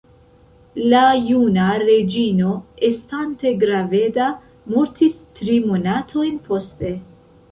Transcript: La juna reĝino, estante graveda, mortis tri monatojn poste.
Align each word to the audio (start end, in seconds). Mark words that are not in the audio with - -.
La 0.93 1.01
juna 1.25 1.65
reĝino, 1.83 2.53
estante 2.87 3.51
graveda, 3.63 4.29
mortis 4.75 5.19
tri 5.41 5.59
monatojn 5.69 6.41
poste. 6.49 6.95